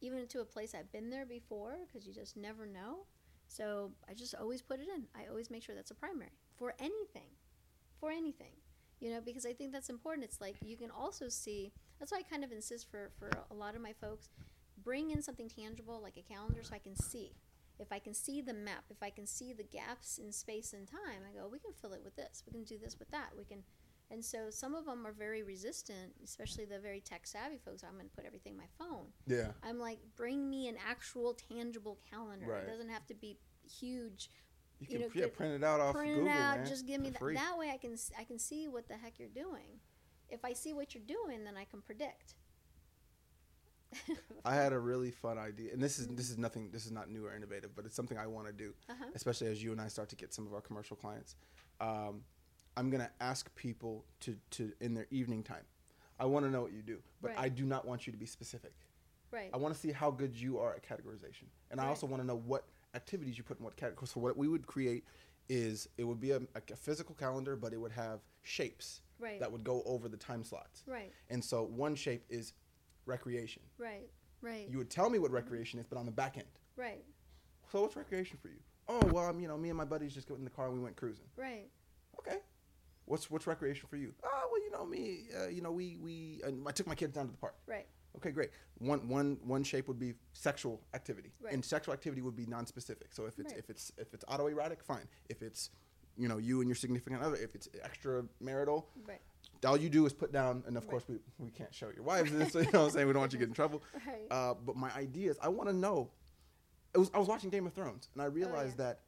[0.00, 3.06] even to a place i've been there before because you just never know
[3.46, 6.74] so i just always put it in i always make sure that's a primary for
[6.78, 7.30] anything
[7.98, 8.54] for anything
[9.00, 12.18] you know because i think that's important it's like you can also see that's why
[12.18, 14.28] i kind of insist for for a lot of my folks
[14.82, 17.32] bring in something tangible like a calendar so I can see.
[17.78, 20.86] If I can see the map, if I can see the gaps in space and
[20.86, 22.42] time, I go, we can fill it with this.
[22.46, 23.30] We can do this with that.
[23.36, 23.62] We can,
[24.10, 27.82] and so some of them are very resistant, especially the very tech savvy folks.
[27.84, 29.06] I'm going to put everything in my phone.
[29.26, 29.48] Yeah.
[29.62, 32.46] I'm like, bring me an actual tangible calendar.
[32.48, 32.64] Right.
[32.64, 33.38] It doesn't have to be
[33.80, 34.30] huge.
[34.80, 36.56] You You can know, yeah, print it out off Print Google, it out.
[36.58, 36.66] man.
[36.66, 37.20] Just give me that.
[37.34, 39.78] That way, I can I can see what the heck you're doing.
[40.28, 42.34] If I see what you're doing, then I can predict.
[44.44, 46.70] I had a really fun idea, and this is this is nothing.
[46.70, 49.04] This is not new or innovative, but it's something I want to do, Uh-huh.
[49.14, 51.34] especially as you and I start to get some of our commercial clients.
[51.80, 52.22] Um,
[52.76, 55.64] I'm gonna ask people to to in their evening time.
[56.18, 57.38] I want to know what you do, but Right.
[57.40, 58.74] I do not want you to be specific.
[59.30, 59.50] Right.
[59.54, 62.26] I want to see how good you are at categorization, and I also want to
[62.26, 64.06] know what activities you put in what category.
[64.08, 65.04] So what we would create
[65.48, 69.38] is it would be a, a physical calendar, but it would have shapes Right.
[69.40, 70.82] that would go over the time slots.
[70.86, 71.12] Right.
[71.28, 72.52] And so one shape is
[73.06, 73.62] recreation.
[73.78, 74.08] Right.
[74.42, 74.68] Right.
[74.68, 76.46] You would tell me what recreation is, but on the back end.
[76.76, 77.04] right.
[77.70, 78.58] So what's recreation for you?
[78.88, 80.74] Oh well, um, you know, me and my buddies just got in the car and
[80.74, 81.26] we went cruising.
[81.36, 81.68] Right.
[82.18, 82.38] Okay.
[83.10, 84.14] What's what's recreation for you?
[84.22, 85.24] Oh well, you know me.
[85.36, 87.56] Uh, you know we we I took my kids down to the park.
[87.66, 87.86] Right.
[88.16, 88.50] Okay, great.
[88.78, 91.52] One one one shape would be sexual activity, Right.
[91.52, 93.12] and sexual activity would be non-specific.
[93.12, 93.58] So if it's Right.
[93.58, 95.08] if it's if it's autoerotic, fine.
[95.28, 95.70] If it's
[96.16, 99.20] you know you and your significant other, if it's extramarital, Right.
[99.66, 100.90] all you do is put down, and of Right.
[100.90, 102.54] course we, we can't show your wives this.
[102.54, 103.06] You know what I'm saying?
[103.08, 103.82] We don't want you to get in trouble.
[104.06, 104.28] Right.
[104.30, 106.12] Uh, but my idea is I want to know.
[106.94, 108.88] It was I was watching Game of Thrones and I realized Oh, yeah.
[108.90, 109.00] that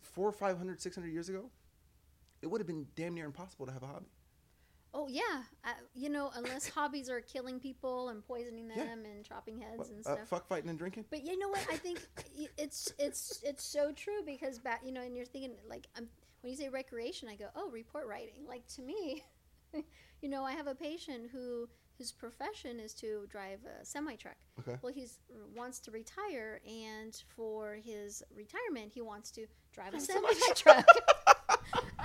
[0.00, 1.48] four, 500, 600 years ago,
[2.42, 4.06] it would have been damn near impossible to have a hobby.
[4.94, 9.10] Oh yeah, uh, you know, unless hobbies are killing people and poisoning them Yeah.
[9.10, 10.28] and chopping heads What, and uh, stuff.
[10.28, 11.06] fuck fighting and drinking.
[11.10, 11.66] But you know what?
[11.72, 12.00] I think
[12.58, 16.08] it's it's it's so true because back you know, and you're thinking like I'm
[16.42, 18.44] when you say recreation, I go oh report writing.
[18.46, 19.22] Like to me,
[20.20, 24.36] you know, I have a patient who whose profession is to drive a semi truck.
[24.60, 24.76] Okay.
[24.82, 25.20] Well, he's
[25.54, 30.84] wants to retire, and for his retirement, he wants to drive a semi truck.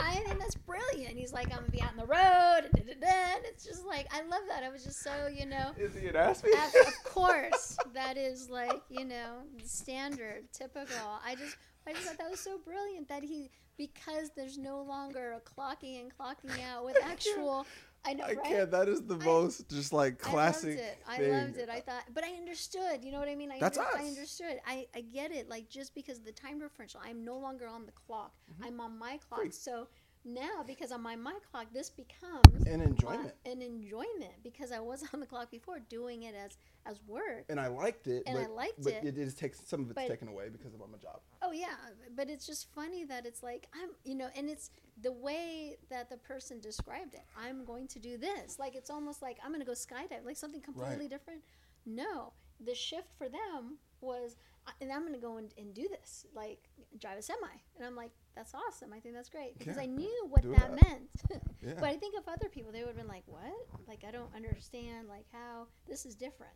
[0.07, 1.17] I think that's brilliant.
[1.17, 3.39] He's like, I'm gonna be out on the road, and, da, da, da.
[3.43, 4.63] it's just like I love that.
[4.63, 5.71] I was just so you know.
[5.77, 6.15] Is he an?
[6.15, 11.19] Of, of course, that is like you know standard, typical.
[11.25, 15.33] I just I just thought that was so brilliant that he because there's no longer
[15.33, 17.65] a clocking and clocking out with actual.
[18.05, 18.43] I know, I right?
[18.43, 18.71] can't.
[18.71, 20.79] That is the I- most just like classic.
[21.07, 21.33] I loved it.
[21.33, 21.69] I loved it.
[21.69, 23.03] I thought, but I understood.
[23.03, 23.51] You know what I mean?
[23.51, 23.95] I, That's under- us.
[23.99, 24.59] I understood.
[24.65, 25.49] I, I get it.
[25.49, 28.33] Like just because of the time differential, I'm no longer on the clock.
[28.63, 29.41] I'm on my clock.
[29.41, 29.49] Mm-hmm.
[29.51, 29.87] So
[30.27, 33.33] now, because on my my clock, this becomes An my- enjoyment.
[33.45, 37.45] an enjoyment because I was on the clock before doing it as as work.
[37.49, 38.23] And I liked it.
[38.27, 39.05] And but, I liked but it.
[39.05, 41.21] it is takes some of it's But- taken away because of my job.
[41.41, 41.75] Oh yeah,
[42.15, 46.09] but it's just funny that it's like I'm, you know, and it's the way that
[46.09, 47.23] the person described it.
[47.37, 48.59] I'm going to do this.
[48.59, 51.41] Like it's almost like I'm going to go skydive, like something completely different.
[51.85, 52.33] No,
[52.65, 54.35] the shift for them was,
[54.81, 56.59] and I'm going to go and, and do this, like
[56.99, 57.47] drive a semi.
[57.77, 58.93] And I'm like, that's awesome.
[58.93, 60.83] I think that's great because Yeah, I knew what do that, that.
[60.83, 61.09] meant.
[61.61, 61.73] Yeah.
[61.79, 63.41] But I think of other people, they would have been like, what?
[63.87, 66.53] Like I don't understand, like how this is different.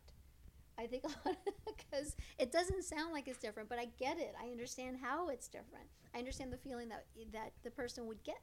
[0.78, 1.36] I think a lot
[1.66, 4.34] because it doesn't sound like it's different, but I get it.
[4.42, 5.86] I understand how it's different.
[6.14, 8.40] I understand the feeling that that the person would get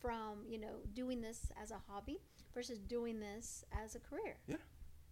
[0.00, 2.20] from you know doing this as a hobby
[2.54, 4.36] versus doing this as a career.
[4.48, 4.56] Yeah.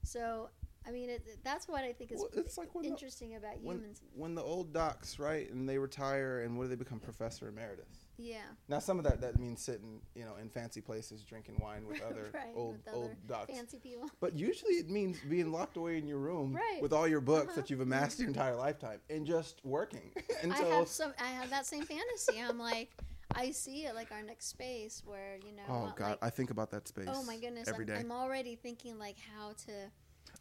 [0.03, 0.49] So
[0.87, 3.61] I mean, it, that's what I think is Well, it's like when the- interesting about
[3.61, 4.03] when, humans.
[4.15, 7.01] when the old docs, right, and they retire, and what do they become?
[7.01, 8.05] Professor emeritus.
[8.19, 8.39] Yeah.
[8.69, 12.01] Now, some of that that means sitting, you know, in fancy places, drinking wine with
[12.09, 13.53] other Right, old with old other docs.
[13.53, 14.09] Fancy people.
[14.21, 16.81] But usually, it means being locked away in your room Right.
[16.81, 17.61] with all your books Uh-huh.
[17.63, 20.71] that you've amassed your entire lifetime and just working I until.
[20.71, 21.13] have some.
[21.21, 22.41] I have that same fantasy.
[22.41, 22.91] I'm like,
[23.35, 25.63] I see it like our next space where you know.
[25.69, 27.09] oh God, like, I think about that space.
[27.11, 27.67] Oh my goodness!
[27.69, 27.97] every I'm, day.
[27.99, 29.73] I'm already thinking like how to,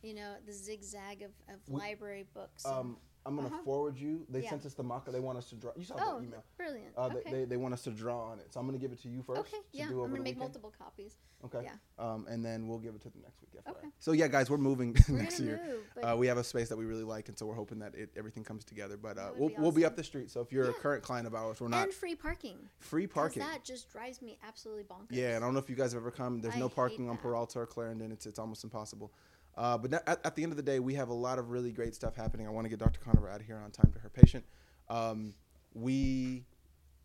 [0.01, 2.65] you know, the zigzag of, of We- library books.
[2.65, 3.63] Um, I'm gonna Uh-huh.
[3.63, 4.23] forward you.
[4.29, 4.51] They Yeah.
[4.51, 5.11] sent us the mock.
[5.11, 5.71] They want us to draw.
[5.75, 6.43] You saw oh, the email.
[6.57, 6.93] brilliant!
[6.95, 7.21] Uh, okay.
[7.23, 9.09] they, they, they want us to draw on it, so I'm gonna give it to
[9.09, 9.39] you first.
[9.39, 9.57] okay.
[9.71, 9.85] Yeah.
[9.87, 10.37] I'm gonna make weekend.
[10.41, 11.15] multiple copies.
[11.43, 11.61] Okay.
[11.63, 11.73] Yeah.
[11.97, 13.49] Um, and then we'll give it to them next week.
[13.65, 13.71] FYI.
[13.71, 13.87] Okay.
[13.97, 15.59] So yeah, guys, we're moving We're next year.
[15.65, 17.95] move, Uh, we have a space that we really like, and so we're hoping that
[17.95, 18.95] it, everything comes together.
[18.95, 20.29] But uh, we'll be we'll be up the street.
[20.29, 22.57] So if you're a current client of ours, we're not and free parking.
[22.77, 23.41] Free parking.
[23.41, 25.07] That just drives me absolutely bonkers.
[25.09, 26.41] Yeah, and I don't know if you guys have ever come.
[26.41, 27.17] There's I no parking on.
[27.17, 28.11] Peralta or Clarendon.
[28.11, 29.11] It's it's almost impossible.
[29.57, 31.71] Uh, but at, at the end of the day, we have a lot of really
[31.71, 32.45] great stuff happening.
[32.45, 32.99] I want to get Dr.
[32.99, 34.43] Conover out of here on time to her patient.
[34.89, 35.33] Um,
[35.73, 36.43] we,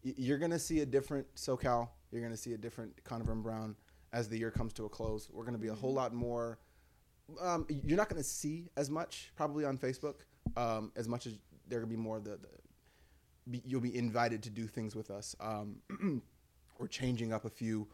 [0.04, 1.88] y- you're gonna see a different SoCal.
[2.10, 3.76] You're gonna see a different Conover and Brown
[4.12, 5.28] as the year comes to a close.
[5.32, 6.58] We're gonna be a whole lot more.
[7.40, 10.16] Um, you're not gonna see as much probably on Facebook.
[10.56, 12.48] Um, as much as there gonna be more the, the
[13.48, 15.36] be, you'll be invited to do things with us.
[15.40, 15.76] Um,
[16.78, 17.86] we're changing up a few.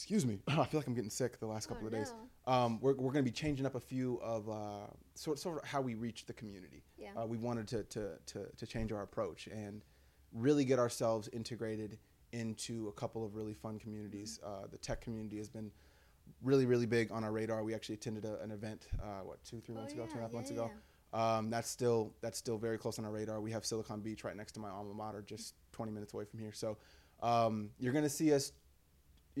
[0.00, 2.14] Excuse me, I feel like I'm getting sick the last couple Oh, of days.
[2.46, 2.52] no.
[2.52, 5.68] Um, we're we're going to be changing up a few of uh, sort sort of
[5.68, 6.82] how we reach the community.
[6.96, 7.10] Yeah.
[7.16, 9.82] Uh, we wanted to, to to to change our approach and
[10.32, 11.98] really get ourselves integrated
[12.32, 14.38] into a couple of really fun communities.
[14.42, 14.64] Mm-hmm.
[14.64, 15.70] Uh, the tech community has been
[16.42, 17.62] really really big on our radar.
[17.62, 20.20] We actually attended a, an event uh, what two three Oh, months ago, two and
[20.20, 20.70] a yeah, half yeah, months yeah, ago.
[21.12, 23.42] Um, that's still that's still very close on our radar.
[23.42, 26.38] We have Silicon Beach right next to my alma mater, just 20 minutes away from
[26.38, 26.52] here.
[26.52, 26.78] So
[27.22, 28.52] um, you're going to see us,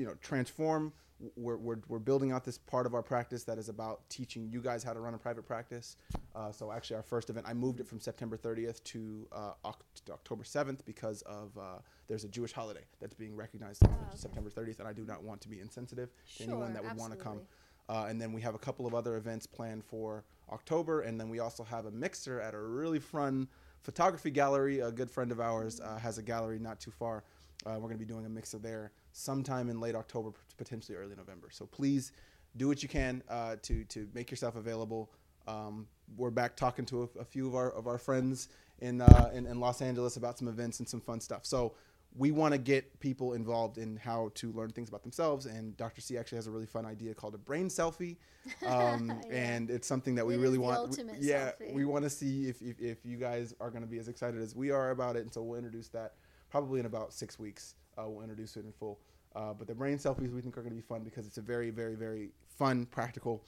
[0.00, 0.92] you know, transform.
[1.36, 4.62] We're, we're, we're building out this part of our practice that is about teaching you
[4.62, 5.98] guys how to run a private practice.
[6.34, 10.10] Uh, so actually, our first event, I moved it from September 30th to uh, Oct-
[10.10, 14.16] October 7th because of uh, there's a Jewish holiday that's being recognized on Oh, okay.
[14.16, 16.96] September 30th, and I do not want to be insensitive to Sure, anyone that would
[16.96, 17.42] want to come.
[17.90, 21.02] Uh, and then we have a couple of other events planned for October.
[21.02, 23.46] And then we also have a mixer at a really fun
[23.82, 24.80] photography gallery.
[24.80, 27.24] A good friend of ours uh, has a gallery not too far.
[27.66, 31.16] Uh, we're going to be doing a mixer there sometime in late October, potentially early
[31.16, 31.48] November.
[31.50, 32.12] So please
[32.56, 35.10] do what you can uh, to to make yourself available.
[35.46, 38.48] Um, we're back talking to a, a few of our of our friends
[38.80, 41.44] in, uh, in in Los Angeles about some events and some fun stuff.
[41.46, 41.74] So
[42.16, 45.46] we want to get people involved in how to learn things about themselves.
[45.46, 46.00] And Dr.
[46.00, 48.16] C actually has a really fun idea called a brain selfie,
[48.66, 49.36] um, Yeah.
[49.36, 50.90] and it's something that we It really want.
[50.98, 51.72] we- yeah, selfie.
[51.72, 54.40] we want to see if, if if you guys are going to be as excited
[54.42, 55.20] as we are about it.
[55.22, 56.14] And so we'll introduce that
[56.50, 57.76] probably in about six weeks.
[57.98, 58.98] Uh, we'll introduce it in full.
[59.34, 61.42] Uh, but the brain selfies we think are going to be fun because it's a
[61.42, 63.42] very, very, very fun, practical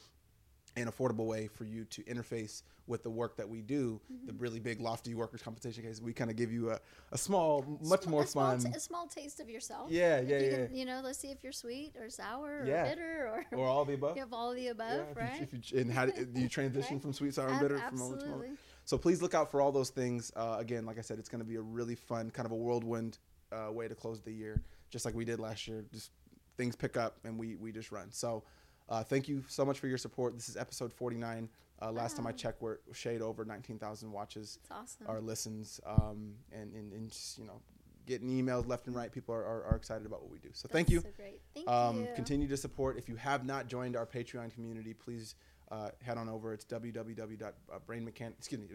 [0.76, 4.58] and affordable way for you to interface with the work that we do, the really
[4.58, 6.00] big lofty workers' compensation case.
[6.00, 6.78] We kind of give you a,
[7.12, 9.90] a small, much Sm- more a small, fun, t- a small taste of yourself.
[9.90, 10.66] Yeah, yeah, you yeah.
[10.66, 12.84] Can, you know, let's see if you're sweet or sour or Yeah.
[12.88, 14.16] bitter or, or all the above.
[14.16, 15.42] you have all the Yeah, above, if you- right?
[15.42, 17.02] if you, and how do you transition Right.
[17.02, 18.42] from sweet, sour, and bitter from moment to moment?
[18.52, 18.56] absolutely.
[18.86, 20.32] So please look out for all those things.
[20.34, 22.56] Uh, again, like I said, it's going to be a really fun, kind of a
[22.56, 23.18] whirlwind
[23.52, 25.84] uh, way to close the year, just like we did last year.
[25.92, 26.10] Just
[26.56, 28.10] things pick up and we we just run.
[28.10, 28.42] So
[28.88, 30.34] uh, thank you so much for your support.
[30.34, 31.48] This is episode 49.
[31.80, 35.06] Uh, last time I checked, we're shade over 19,000 watches It's awesome.
[35.08, 37.60] or listens, um, and, and and just you know
[38.06, 39.10] getting emails left and right.
[39.12, 40.48] People are, are, are excited about what we do.
[40.52, 41.00] So thank you.
[41.00, 41.40] So great.
[41.54, 42.08] Thank Um, you.
[42.14, 42.98] continue to support.
[42.98, 45.34] If you have not joined our Patreon community, please
[45.70, 46.52] uh, head on over.
[46.52, 48.66] It's www.brainmechan excuse me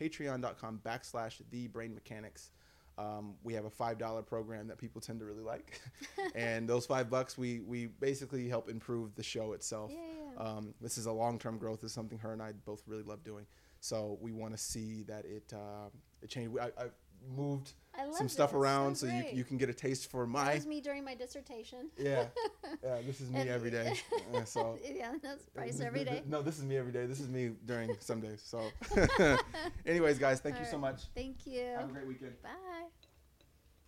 [0.00, 2.50] patreon.com backslash the brain mechanics.
[3.00, 5.80] Um, we have a five dollar program that people tend to really like,
[6.34, 9.90] and those five bucks we we basically help improve the show itself.
[9.92, 10.42] Yeah.
[10.44, 11.80] Um, this is a long term growth.
[11.80, 13.46] This is something her and I both really love doing.
[13.80, 15.88] So we want to see that it uh,
[16.20, 16.58] it changed.
[16.60, 16.94] I, I've
[17.34, 18.56] moved I love some stuff this.
[18.56, 20.44] around so, you, you can get a taste for my.
[20.44, 21.90] That was me during my dissertation.
[21.98, 22.26] yeah
[22.84, 23.94] yeah this is me And- every day
[24.34, 26.22] Uh, so yeah, that's Bryce Th- every day.
[26.26, 28.60] no this is me every day this is me during some days so
[29.86, 31.64] anyways guys thank you so much Thank you.
[31.76, 33.09] have a great weekend Bye.